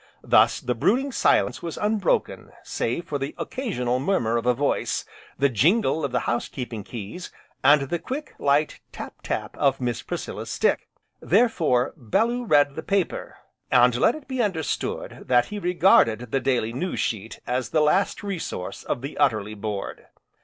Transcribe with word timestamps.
Thus 0.23 0.59
the 0.59 0.73
brooding 0.73 1.11
silence 1.11 1.61
was 1.61 1.77
unbroken 1.77 2.51
save 2.63 3.05
for 3.05 3.19
the 3.19 3.35
occasional 3.37 3.99
murmur 3.99 4.35
of 4.35 4.47
a 4.47 4.53
voice, 4.55 5.05
the 5.37 5.47
jingle 5.47 6.03
of 6.03 6.11
the 6.11 6.21
housekeeping 6.21 6.83
keys, 6.83 7.31
and 7.63 7.81
the 7.83 7.99
quick, 7.99 8.33
light 8.39 8.79
tap, 8.91 9.13
tap, 9.21 9.55
of 9.57 9.79
Miss 9.79 10.01
Priscilla's 10.01 10.49
stick. 10.49 10.87
Therefore, 11.19 11.93
Bellew 11.95 12.45
read 12.45 12.73
the 12.73 12.81
paper, 12.81 13.37
and 13.69 13.95
let 13.95 14.15
it 14.15 14.27
be 14.27 14.41
understood 14.41 15.25
that 15.27 15.45
he 15.49 15.59
regarded 15.59 16.31
the 16.31 16.39
daily 16.39 16.73
news 16.73 16.99
sheet 16.99 17.39
as 17.45 17.69
the 17.69 17.81
last 17.81 18.23
resource 18.23 18.81
of 18.83 19.03
the 19.03 19.19
utterly 19.19 19.53
bored. 19.53 20.07